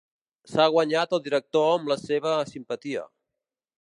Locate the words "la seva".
1.93-2.33